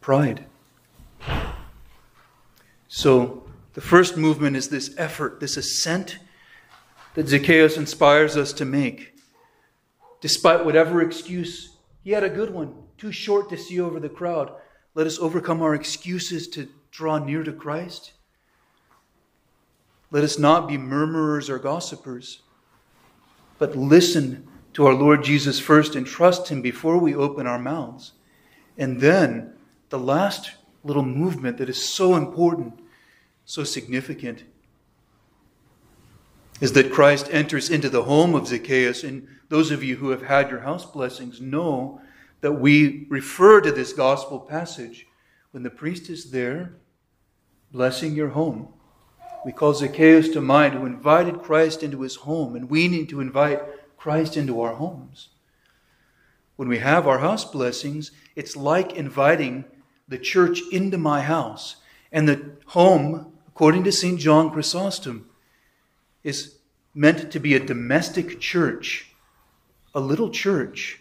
pride. 0.00 0.44
So, 2.88 3.42
the 3.72 3.80
first 3.80 4.16
movement 4.16 4.54
is 4.54 4.68
this 4.68 4.94
effort, 4.98 5.40
this 5.40 5.56
ascent 5.56 6.18
that 7.14 7.26
Zacchaeus 7.26 7.76
inspires 7.76 8.36
us 8.36 8.52
to 8.52 8.64
make. 8.64 9.13
Despite 10.24 10.64
whatever 10.64 11.02
excuse, 11.02 11.76
he 12.02 12.12
had 12.12 12.24
a 12.24 12.30
good 12.30 12.48
one, 12.48 12.74
too 12.96 13.12
short 13.12 13.50
to 13.50 13.58
see 13.58 13.78
over 13.78 14.00
the 14.00 14.08
crowd. 14.08 14.54
Let 14.94 15.06
us 15.06 15.18
overcome 15.18 15.60
our 15.60 15.74
excuses 15.74 16.48
to 16.48 16.66
draw 16.90 17.18
near 17.18 17.42
to 17.42 17.52
Christ. 17.52 18.14
Let 20.10 20.24
us 20.24 20.38
not 20.38 20.66
be 20.66 20.78
murmurers 20.78 21.50
or 21.50 21.58
gossipers, 21.58 22.40
but 23.58 23.76
listen 23.76 24.48
to 24.72 24.86
our 24.86 24.94
Lord 24.94 25.22
Jesus 25.22 25.60
first 25.60 25.94
and 25.94 26.06
trust 26.06 26.48
Him 26.48 26.62
before 26.62 26.96
we 26.96 27.14
open 27.14 27.46
our 27.46 27.58
mouths. 27.58 28.12
And 28.78 29.02
then 29.02 29.52
the 29.90 29.98
last 29.98 30.52
little 30.84 31.04
movement 31.04 31.58
that 31.58 31.68
is 31.68 31.84
so 31.94 32.16
important, 32.16 32.80
so 33.44 33.62
significant, 33.62 34.44
is 36.60 36.72
that 36.72 36.92
Christ 36.92 37.28
enters 37.30 37.70
into 37.70 37.88
the 37.88 38.04
home 38.04 38.34
of 38.34 38.46
Zacchaeus. 38.46 39.04
And 39.04 39.26
those 39.48 39.70
of 39.70 39.82
you 39.82 39.96
who 39.96 40.10
have 40.10 40.22
had 40.22 40.50
your 40.50 40.60
house 40.60 40.84
blessings 40.84 41.40
know 41.40 42.00
that 42.40 42.52
we 42.52 43.06
refer 43.08 43.60
to 43.60 43.72
this 43.72 43.92
gospel 43.92 44.38
passage 44.38 45.06
when 45.50 45.62
the 45.62 45.70
priest 45.70 46.10
is 46.10 46.30
there 46.30 46.76
blessing 47.72 48.14
your 48.14 48.28
home. 48.28 48.68
We 49.44 49.52
call 49.52 49.74
Zacchaeus 49.74 50.28
to 50.30 50.40
mind 50.40 50.74
who 50.74 50.86
invited 50.86 51.42
Christ 51.42 51.82
into 51.82 52.02
his 52.02 52.16
home, 52.16 52.56
and 52.56 52.70
we 52.70 52.88
need 52.88 53.08
to 53.10 53.20
invite 53.20 53.60
Christ 53.96 54.36
into 54.36 54.60
our 54.60 54.74
homes. 54.74 55.30
When 56.56 56.68
we 56.68 56.78
have 56.78 57.06
our 57.06 57.18
house 57.18 57.44
blessings, 57.44 58.12
it's 58.36 58.56
like 58.56 58.92
inviting 58.92 59.64
the 60.06 60.18
church 60.18 60.60
into 60.70 60.98
my 60.98 61.20
house. 61.20 61.76
And 62.12 62.28
the 62.28 62.52
home, 62.66 63.32
according 63.48 63.84
to 63.84 63.92
St. 63.92 64.20
John 64.20 64.50
Chrysostom, 64.50 65.28
is 66.24 66.56
meant 66.94 67.30
to 67.30 67.38
be 67.38 67.54
a 67.54 67.60
domestic 67.60 68.40
church, 68.40 69.10
a 69.94 70.00
little 70.00 70.30
church. 70.30 71.00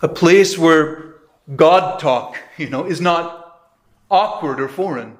A 0.00 0.08
place 0.08 0.56
where 0.56 1.16
God 1.54 2.00
talk, 2.00 2.36
you 2.56 2.68
know, 2.68 2.84
is 2.84 3.00
not 3.00 3.72
awkward 4.10 4.60
or 4.60 4.68
foreign. 4.68 5.18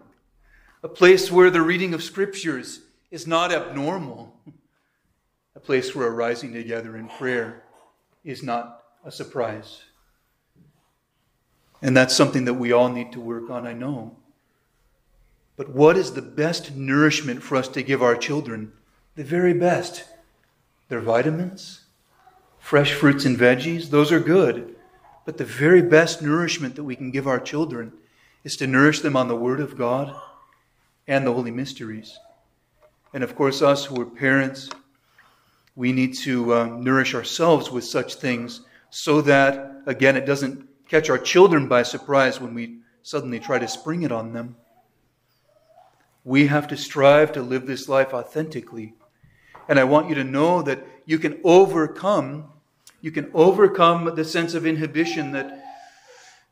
A 0.82 0.88
place 0.88 1.30
where 1.30 1.50
the 1.50 1.62
reading 1.62 1.94
of 1.94 2.02
scriptures 2.02 2.80
is 3.10 3.26
not 3.26 3.52
abnormal. 3.52 4.34
A 5.54 5.60
place 5.60 5.94
where 5.94 6.06
a 6.06 6.10
rising 6.10 6.52
together 6.52 6.96
in 6.96 7.08
prayer 7.08 7.64
is 8.24 8.42
not 8.42 8.84
a 9.04 9.10
surprise. 9.10 9.82
And 11.82 11.96
that's 11.96 12.16
something 12.16 12.44
that 12.44 12.54
we 12.54 12.72
all 12.72 12.88
need 12.88 13.12
to 13.12 13.20
work 13.20 13.50
on, 13.50 13.66
I 13.66 13.72
know. 13.72 14.16
But 15.58 15.70
what 15.70 15.98
is 15.98 16.12
the 16.12 16.22
best 16.22 16.76
nourishment 16.76 17.42
for 17.42 17.56
us 17.56 17.66
to 17.70 17.82
give 17.82 18.00
our 18.00 18.16
children? 18.16 18.72
The 19.16 19.24
very 19.24 19.52
best. 19.52 20.04
Their 20.88 21.00
vitamins, 21.00 21.80
fresh 22.60 22.94
fruits 22.94 23.24
and 23.24 23.36
veggies, 23.36 23.90
those 23.90 24.12
are 24.12 24.20
good. 24.20 24.76
But 25.26 25.36
the 25.36 25.44
very 25.44 25.82
best 25.82 26.22
nourishment 26.22 26.76
that 26.76 26.84
we 26.84 26.94
can 26.94 27.10
give 27.10 27.26
our 27.26 27.40
children 27.40 27.92
is 28.44 28.56
to 28.58 28.68
nourish 28.68 29.00
them 29.00 29.16
on 29.16 29.26
the 29.26 29.36
Word 29.36 29.58
of 29.58 29.76
God 29.76 30.14
and 31.08 31.26
the 31.26 31.34
Holy 31.34 31.50
Mysteries. 31.50 32.16
And 33.12 33.24
of 33.24 33.34
course, 33.34 33.60
us 33.60 33.84
who 33.84 34.00
are 34.00 34.06
parents, 34.06 34.70
we 35.74 35.92
need 35.92 36.14
to 36.18 36.54
uh, 36.54 36.66
nourish 36.66 37.16
ourselves 37.16 37.68
with 37.68 37.84
such 37.84 38.14
things 38.14 38.60
so 38.90 39.20
that, 39.22 39.82
again, 39.86 40.16
it 40.16 40.24
doesn't 40.24 40.68
catch 40.88 41.10
our 41.10 41.18
children 41.18 41.66
by 41.66 41.82
surprise 41.82 42.40
when 42.40 42.54
we 42.54 42.78
suddenly 43.02 43.40
try 43.40 43.58
to 43.58 43.66
spring 43.66 44.02
it 44.02 44.12
on 44.12 44.32
them. 44.32 44.54
We 46.28 46.48
have 46.48 46.68
to 46.68 46.76
strive 46.76 47.32
to 47.32 47.42
live 47.42 47.66
this 47.66 47.88
life 47.88 48.12
authentically. 48.12 48.92
And 49.66 49.80
I 49.80 49.84
want 49.84 50.10
you 50.10 50.14
to 50.16 50.24
know 50.24 50.60
that 50.60 50.86
you 51.06 51.18
can 51.18 51.40
overcome 51.42 52.50
you 53.00 53.10
can 53.12 53.30
overcome 53.32 54.12
the 54.14 54.24
sense 54.24 54.54
of 54.54 54.66
inhibition 54.66 55.32
that 55.32 55.64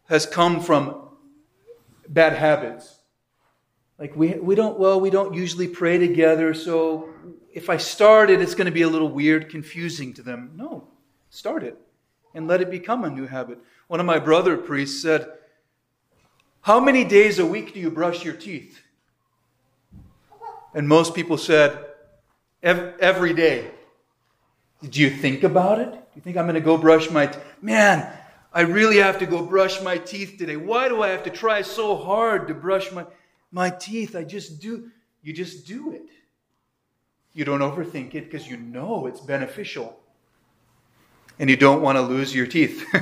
has 0.09 0.25
come 0.25 0.61
from 0.61 1.09
bad 2.09 2.35
habits. 2.35 3.01
Like 3.99 4.15
we, 4.17 4.35
we 4.35 4.55
don't, 4.55 4.79
well, 4.79 5.01
we 5.01 5.11
don't 5.11 5.35
usually 5.35 5.67
pray 5.67 5.99
together, 5.99 6.55
so 6.55 7.11
if 7.53 7.69
I 7.69 7.79
start 7.79 8.31
it, 8.31 8.41
it's 8.41 8.55
going 8.55 8.67
to 8.67 8.71
be 8.73 8.83
a 8.83 8.89
little 8.89 9.09
weird, 9.09 9.51
confusing 9.51 10.15
to 10.15 10.23
them. 10.23 10.53
No, 10.55 10.87
start 11.31 11.65
it 11.65 11.77
and 12.33 12.47
let 12.47 12.61
it 12.61 12.71
become 12.71 13.03
a 13.03 13.11
new 13.11 13.27
habit. 13.27 13.59
One 13.89 13.99
of 13.99 14.07
my 14.07 14.21
brother 14.21 14.57
priests 14.57 15.03
said, 15.03 15.27
How 16.61 16.79
many 16.79 17.03
days 17.03 17.41
a 17.41 17.47
week 17.47 17.75
do 17.75 17.81
you 17.81 17.91
brush 17.91 18.25
your 18.25 18.35
teeth? 18.35 18.83
And 20.77 20.87
most 20.87 21.15
people 21.15 21.39
said, 21.39 21.85
Every 22.63 23.33
day. 23.33 23.71
Did 24.83 24.97
you 24.97 25.11
think 25.11 25.43
about 25.43 25.81
it? 25.81 25.91
Do 25.91 25.99
you 26.15 26.23
think 26.23 26.37
I'm 26.37 26.45
going 26.45 26.55
to 26.55 26.61
go 26.61 26.77
brush 26.77 27.11
my 27.11 27.27
teeth? 27.27 27.43
Man, 27.63 28.13
I 28.53 28.61
really 28.61 28.99
have 28.99 29.19
to 29.21 29.27
go 29.27 29.45
brush 29.45 29.81
my 29.83 29.97
teeth 29.99 30.37
today. 30.39 30.57
Why 30.57 30.89
do 30.89 31.03
I 31.03 31.09
have 31.09 31.23
to 31.25 31.31
try 31.31 31.63
so 31.63 31.97
hard 31.97 32.47
to 32.49 32.55
brush 32.55 32.93
my, 32.93 33.07
my 33.51 33.71
teeth? 33.71 34.15
I 34.15 34.25
just 34.25 34.61
do. 34.61 34.91
You 35.23 35.33
just 35.33 35.67
do 35.67 35.93
it. 35.93 36.09
You 37.33 37.45
don't 37.45 37.61
overthink 37.61 38.15
it 38.15 38.31
because 38.31 38.47
you 38.47 38.59
know 38.59 39.07
it's 39.07 39.21
beneficial 39.21 39.99
and 41.39 41.49
you 41.49 41.57
don't 41.57 41.83
want 41.83 41.97
to 41.97 42.03
lose 42.03 42.35
your 42.35 42.47
teeth. 42.47 42.85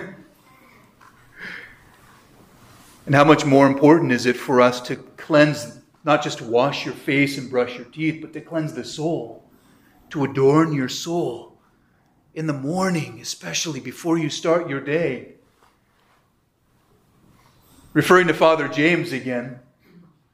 and 3.06 3.14
how 3.14 3.24
much 3.24 3.44
more 3.44 3.66
important 3.66 4.12
is 4.12 4.26
it 4.26 4.36
for 4.36 4.60
us 4.60 4.80
to 4.82 4.96
cleanse, 4.96 5.80
not 6.04 6.22
just 6.22 6.38
to 6.38 6.44
wash 6.44 6.84
your 6.84 6.94
face 6.94 7.38
and 7.38 7.50
brush 7.50 7.76
your 7.76 7.86
teeth, 7.86 8.20
but 8.20 8.32
to 8.34 8.40
cleanse 8.40 8.74
the 8.74 8.84
soul, 8.84 9.44
to 10.10 10.24
adorn 10.24 10.72
your 10.72 10.88
soul 10.88 11.58
in 12.34 12.46
the 12.46 12.52
morning, 12.52 13.20
especially 13.20 13.80
before 13.80 14.18
you 14.18 14.28
start 14.28 14.68
your 14.68 14.80
day. 14.80 15.34
Referring 17.94 18.26
to 18.26 18.34
Father 18.34 18.68
James 18.68 19.12
again, 19.12 19.60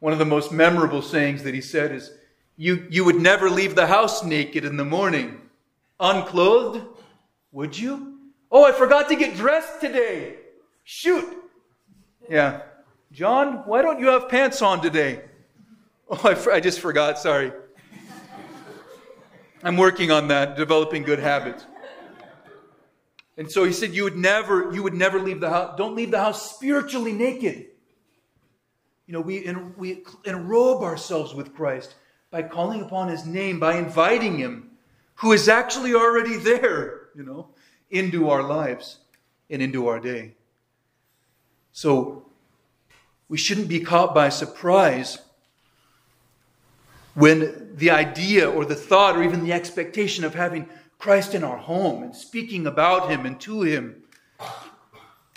one 0.01 0.13
of 0.13 0.19
the 0.19 0.25
most 0.25 0.51
memorable 0.51 1.03
sayings 1.03 1.43
that 1.43 1.55
he 1.55 1.61
said 1.61 1.93
is, 1.93 2.11
You, 2.57 2.87
you 2.91 3.05
would 3.05 3.21
never 3.21 3.51
leave 3.51 3.75
the 3.75 3.87
house 3.87 4.25
naked 4.25 4.65
in 4.65 4.77
the 4.77 4.85
morning, 4.85 5.41
unclothed 6.01 6.85
would 7.53 7.79
you? 7.79 8.19
Oh, 8.51 8.65
I 8.65 8.73
forgot 8.73 9.09
to 9.09 9.17
get 9.17 9.37
dressed 9.37 9.81
today. 9.81 10.37
Shoot. 10.85 11.37
Yeah. 12.29 12.63
John, 13.13 13.63
why 13.67 13.83
don't 13.83 14.01
you 14.01 14.07
have 14.09 14.29
pants 14.29 14.63
on 14.63 14.81
today? 14.81 15.23
Oh, 16.13 16.21
I, 16.25 16.55
I 16.55 16.61
just 16.61 16.81
forgot. 16.81 17.21
Sorry. 17.21 17.53
I'm 19.63 19.77
working 19.77 20.11
on 20.11 20.29
that, 20.29 20.57
developing 20.57 21.05
good 21.05 21.21
habits. 21.21 21.65
And 23.37 23.51
so 23.51 23.63
he 23.63 23.73
said, 23.73 23.95
you 23.95 24.05
would 24.05 24.17
never, 24.17 24.73
you 24.73 24.83
would 24.83 24.95
never 24.95 25.21
leave 25.21 25.41
the 25.41 25.51
house. 25.51 25.75
Don't 25.79 25.95
leave 25.95 26.11
the 26.11 26.19
house 26.19 26.57
spiritually 26.57 27.13
naked. 27.13 27.67
You 29.07 29.15
know, 29.15 29.21
we, 29.21 29.45
en- 29.45 29.75
we 29.77 30.03
enrobe 30.25 30.83
ourselves 30.83 31.33
with 31.33 31.55
Christ 31.55 31.95
by 32.31 32.43
calling 32.43 32.83
upon 32.83 33.09
his 33.09 33.25
name, 33.25 33.61
by 33.61 33.77
inviting 33.77 34.37
him, 34.37 34.71
who 35.17 35.33
is 35.33 35.49
actually 35.49 35.95
already 35.95 36.37
there, 36.37 37.09
you 37.15 37.23
know, 37.23 37.51
into 37.89 38.31
our 38.31 38.43
lives 38.43 38.99
and 39.49 39.63
into 39.63 39.87
our 39.87 40.01
day. 40.01 40.35
So 41.73 42.27
we 43.29 43.39
shouldn't 43.39 43.69
be 43.69 43.81
caught 43.81 44.13
by 44.13 44.29
surprise 44.29 45.19
when 47.21 47.71
the 47.75 47.91
idea 47.91 48.51
or 48.51 48.65
the 48.65 48.75
thought 48.75 49.17
or 49.17 49.23
even 49.23 49.45
the 49.45 49.53
expectation 49.53 50.25
of 50.25 50.35
having 50.35 50.67
Christ 50.99 51.35
in 51.35 51.45
our 51.45 51.59
home 51.59 52.03
and 52.03 52.17
speaking 52.17 52.67
about 52.67 53.11
him 53.11 53.27
and 53.27 53.39
to 53.43 53.63
him, 53.63 54.03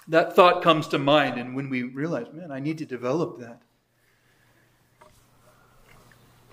that 0.07 0.33
thought 0.33 0.63
comes 0.63 0.87
to 0.89 0.97
mind. 0.97 1.37
And 1.37 1.55
when 1.55 1.69
we 1.69 1.83
realize, 1.83 2.27
man, 2.33 2.51
I 2.51 2.59
need 2.59 2.77
to 2.77 2.85
develop 2.85 3.39
that. 3.39 3.61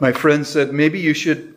My 0.00 0.10
friend 0.12 0.44
said, 0.44 0.72
maybe 0.72 0.98
you 0.98 1.14
should, 1.14 1.54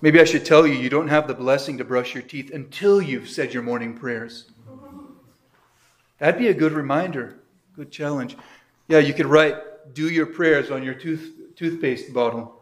maybe 0.00 0.20
I 0.20 0.24
should 0.24 0.44
tell 0.44 0.66
you, 0.66 0.74
you 0.74 0.90
don't 0.90 1.08
have 1.08 1.28
the 1.28 1.34
blessing 1.34 1.78
to 1.78 1.84
brush 1.84 2.14
your 2.14 2.22
teeth 2.22 2.50
until 2.52 3.00
you've 3.00 3.28
said 3.28 3.54
your 3.54 3.62
morning 3.62 3.96
prayers. 3.96 4.50
That'd 6.18 6.40
be 6.40 6.48
a 6.48 6.54
good 6.54 6.72
reminder, 6.72 7.38
good 7.76 7.92
challenge. 7.92 8.36
Yeah, 8.88 8.98
you 8.98 9.14
could 9.14 9.26
write, 9.26 9.94
do 9.94 10.08
your 10.08 10.26
prayers 10.26 10.70
on 10.70 10.82
your 10.82 10.94
tooth, 10.94 11.54
toothpaste 11.54 12.12
bottle. 12.12 12.59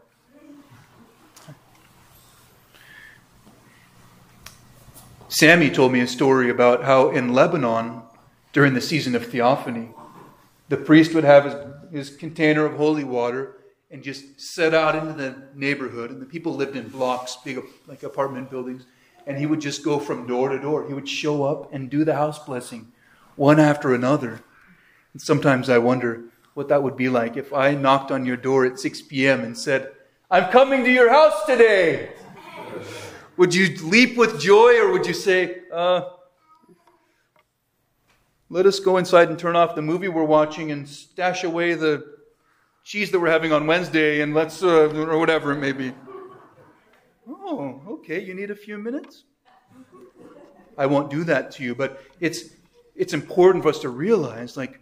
Sammy 5.31 5.69
told 5.69 5.93
me 5.93 6.01
a 6.01 6.07
story 6.07 6.49
about 6.49 6.85
how 6.85 7.11
in 7.11 7.35
Lebanon, 7.35 8.01
during 8.55 8.73
the 8.73 8.81
season 8.81 9.15
of 9.15 9.27
theophany, 9.27 9.91
the 10.71 10.77
priest 10.79 11.15
would 11.15 11.25
have 11.25 11.45
his, 11.45 11.55
his 12.09 12.17
container 12.17 12.65
of 12.65 12.77
holy 12.77 13.05
water 13.05 13.57
and 13.91 14.03
just 14.03 14.41
set 14.41 14.73
out 14.73 14.95
into 14.95 15.13
the 15.13 15.49
neighborhood. 15.55 16.11
And 16.11 16.21
the 16.21 16.27
people 16.27 16.55
lived 16.55 16.77
in 16.77 16.89
blocks, 16.89 17.37
big 17.45 17.63
like 17.87 18.03
apartment 18.03 18.51
buildings. 18.51 18.87
And 19.27 19.37
he 19.37 19.45
would 19.45 19.61
just 19.61 19.85
go 19.85 19.99
from 19.99 20.27
door 20.27 20.49
to 20.49 20.59
door. 20.59 20.87
He 20.87 20.95
would 20.95 21.09
show 21.09 21.45
up 21.45 21.75
and 21.75 21.91
do 21.91 22.05
the 22.05 22.15
house 22.15 22.39
blessing 22.39 22.91
one 23.37 23.61
after 23.61 23.95
another. 23.95 24.41
And 25.13 25.21
sometimes 25.21 25.69
I 25.69 25.77
wonder 25.77 26.25
what 26.55 26.69
that 26.69 26.83
would 26.83 26.97
be 26.97 27.11
like 27.11 27.37
if 27.37 27.53
I 27.53 27.75
knocked 27.75 28.11
on 28.11 28.25
your 28.25 28.39
door 28.39 28.65
at 28.65 28.81
6 28.81 29.03
p.m. 29.03 29.43
and 29.45 29.57
said, 29.57 29.93
I'm 30.31 30.51
coming 30.51 30.85
to 30.85 30.91
your 30.91 31.11
house 31.11 31.45
today. 31.45 32.13
Would 33.39 33.55
you 33.55 33.69
leap 33.87 34.17
with 34.17 34.41
joy 34.41 34.81
or 34.81 34.91
would 34.91 35.07
you 35.07 35.15
say, 35.15 35.59
uh, 35.73 36.11
let 38.51 38.67
us 38.67 38.81
go 38.81 38.97
inside 38.97 39.29
and 39.29 39.39
turn 39.39 39.55
off 39.55 39.77
the 39.77 39.83
movie 39.83 40.09
we're 40.09 40.25
watching 40.25 40.73
and 40.73 40.89
stash 40.89 41.45
away 41.45 41.75
the 41.75 42.17
cheese 42.83 43.13
that 43.13 43.21
we're 43.21 43.31
having 43.31 43.53
on 43.53 43.69
Wednesday 43.69 44.23
and 44.23 44.35
let's, 44.35 44.65
uh, 44.65 44.89
or 44.93 45.19
whatever 45.19 45.53
it 45.53 45.59
may 45.59 45.71
be. 45.71 45.93
Oh, 47.29 47.81
okay, 47.87 48.21
you 48.21 48.35
need 48.35 48.51
a 48.51 48.57
few 48.57 48.77
minutes? 48.77 49.23
I 50.77 50.87
won't 50.87 51.09
do 51.09 51.23
that 51.23 51.53
to 51.53 51.63
you, 51.63 51.77
but 51.77 52.03
it's, 52.19 52.47
it's 52.97 53.13
important 53.13 53.63
for 53.63 53.69
us 53.69 53.79
to 53.81 53.89
realize, 53.89 54.57
like, 54.57 54.81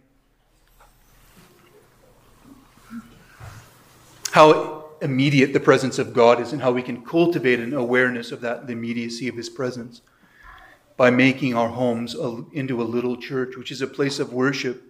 how 4.31 4.86
immediate 5.01 5.53
the 5.53 5.59
presence 5.59 5.99
of 5.99 6.13
God 6.13 6.39
is 6.39 6.53
and 6.53 6.61
how 6.61 6.71
we 6.71 6.81
can 6.81 7.03
cultivate 7.03 7.59
an 7.59 7.73
awareness 7.73 8.31
of 8.31 8.41
that, 8.41 8.67
the 8.67 8.73
immediacy 8.73 9.27
of 9.27 9.35
His 9.35 9.49
presence, 9.49 10.01
by 10.95 11.09
making 11.09 11.55
our 11.55 11.69
homes 11.69 12.15
into 12.53 12.81
a 12.81 12.83
little 12.83 13.17
church, 13.17 13.55
which 13.55 13.71
is 13.71 13.81
a 13.81 13.87
place 13.87 14.19
of 14.19 14.33
worship 14.33 14.87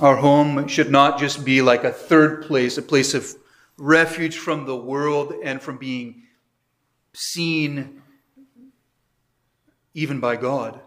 our 0.00 0.16
home 0.16 0.66
should 0.66 0.90
not 0.90 1.20
just 1.20 1.44
be 1.44 1.62
like 1.62 1.84
a 1.84 1.92
third 1.92 2.42
place, 2.42 2.76
a 2.78 2.82
place 2.82 3.14
of 3.14 3.32
refuge 3.76 4.36
from 4.36 4.66
the 4.66 4.76
world 4.76 5.34
and 5.44 5.62
from 5.62 5.76
being 5.76 6.22
seen 7.12 8.02
even 9.94 10.18
by 10.18 10.34
God. 10.34 10.80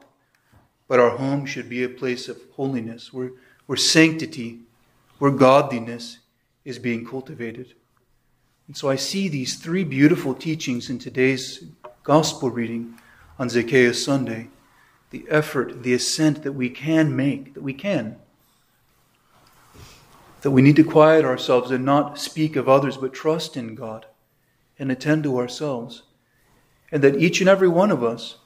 But 0.89 0.99
our 0.99 1.11
home 1.11 1.45
should 1.45 1.69
be 1.69 1.83
a 1.83 1.89
place 1.89 2.27
of 2.27 2.37
holiness, 2.53 3.13
where, 3.13 3.31
where 3.65 3.77
sanctity, 3.77 4.59
where 5.19 5.31
godliness 5.31 6.19
is 6.67 6.77
being 6.77 7.05
cultivated. 7.05 7.73
And 8.67 8.75
so 8.75 8.89
I 8.89 8.97
see 8.97 9.29
these 9.29 9.55
three 9.55 9.83
beautiful 9.83 10.33
teachings 10.33 10.89
in 10.89 10.99
today's 10.99 11.63
gospel 12.03 12.49
reading 12.51 12.95
on 13.39 13.49
Zacchaeus 13.49 14.03
Sunday 14.03 14.49
the 15.09 15.25
effort, 15.29 15.83
the 15.83 15.93
ascent 15.93 16.43
that 16.43 16.51
we 16.51 16.69
can 16.69 17.15
make, 17.15 17.53
that 17.53 17.63
we 17.63 17.73
can 17.73 18.17
that 20.41 20.51
we 20.51 20.61
need 20.61 20.75
to 20.75 20.83
quiet 20.83 21.25
ourselves 21.25 21.71
and 21.71 21.83
not 21.83 22.19
speak 22.19 22.55
of 22.55 22.69
others, 22.69 22.97
but 22.97 23.13
trust 23.13 23.57
in 23.57 23.75
God 23.75 24.05
and 24.77 24.91
attend 24.91 25.23
to 25.23 25.37
ourselves. 25.37 26.03
And 26.91 27.03
that 27.03 27.19
each 27.19 27.39
and 27.41 27.49
every 27.49 27.67
one 27.67 27.91
of 27.91 28.03
us 28.03 28.37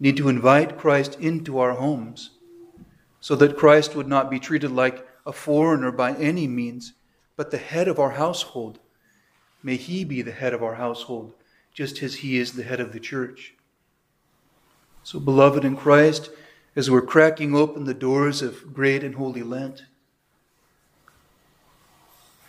need 0.00 0.16
to 0.16 0.28
invite 0.28 0.78
Christ 0.78 1.16
into 1.20 1.58
our 1.58 1.72
homes 1.72 2.30
so 3.20 3.36
that 3.36 3.56
Christ 3.56 3.94
would 3.94 4.08
not 4.08 4.30
be 4.30 4.40
treated 4.40 4.70
like 4.70 5.06
a 5.26 5.32
foreigner 5.32 5.92
by 5.92 6.14
any 6.14 6.46
means, 6.46 6.94
but 7.38 7.52
the 7.52 7.56
head 7.56 7.86
of 7.86 8.00
our 8.00 8.10
household. 8.10 8.80
May 9.62 9.76
he 9.76 10.04
be 10.04 10.22
the 10.22 10.32
head 10.32 10.52
of 10.52 10.62
our 10.62 10.74
household, 10.74 11.34
just 11.72 12.02
as 12.02 12.16
he 12.16 12.36
is 12.36 12.52
the 12.52 12.64
head 12.64 12.80
of 12.80 12.92
the 12.92 12.98
church. 12.98 13.54
So, 15.04 15.20
beloved 15.20 15.64
in 15.64 15.76
Christ, 15.76 16.30
as 16.74 16.90
we're 16.90 17.00
cracking 17.00 17.54
open 17.54 17.84
the 17.84 17.94
doors 17.94 18.42
of 18.42 18.74
great 18.74 19.04
and 19.04 19.14
holy 19.14 19.44
Lent, 19.44 19.84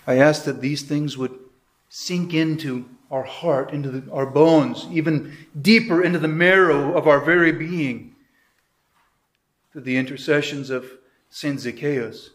I 0.07 0.15
ask 0.15 0.43
that 0.45 0.59
these 0.59 0.81
things 0.81 1.15
would 1.15 1.37
sink 1.89 2.33
into 2.33 2.85
our 3.11 3.23
heart, 3.23 3.71
into 3.71 3.91
the, 3.91 4.11
our 4.11 4.25
bones, 4.25 4.87
even 4.89 5.37
deeper 5.61 6.03
into 6.03 6.17
the 6.17 6.27
marrow 6.27 6.97
of 6.97 7.07
our 7.07 7.19
very 7.19 7.51
being 7.51 8.15
through 9.71 9.81
the 9.81 9.97
intercessions 9.97 10.71
of 10.71 10.89
St. 11.29 11.59
Zacchaeus. 11.59 12.31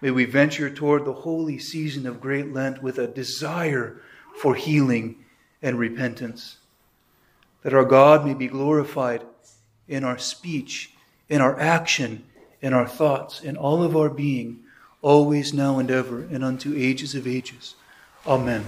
May 0.00 0.10
we 0.10 0.24
venture 0.24 0.70
toward 0.70 1.04
the 1.04 1.12
holy 1.12 1.58
season 1.58 2.06
of 2.06 2.20
Great 2.20 2.52
Lent 2.52 2.82
with 2.82 2.98
a 2.98 3.06
desire 3.06 4.00
for 4.36 4.54
healing 4.54 5.24
and 5.62 5.78
repentance. 5.78 6.58
That 7.62 7.74
our 7.74 7.84
God 7.84 8.24
may 8.24 8.34
be 8.34 8.46
glorified 8.46 9.24
in 9.88 10.04
our 10.04 10.18
speech, 10.18 10.92
in 11.28 11.40
our 11.40 11.58
action, 11.58 12.24
in 12.60 12.72
our 12.72 12.86
thoughts, 12.86 13.40
in 13.40 13.56
all 13.56 13.82
of 13.82 13.96
our 13.96 14.10
being 14.10 14.60
always, 15.02 15.54
now, 15.54 15.78
and 15.78 15.90
ever, 15.90 16.22
and 16.22 16.44
unto 16.44 16.74
ages 16.76 17.14
of 17.14 17.26
ages. 17.26 17.76
Amen. 18.26 18.64